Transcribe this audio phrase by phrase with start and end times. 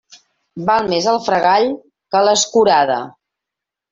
[0.69, 1.69] Val més el fregall
[2.15, 2.99] que l'escurada.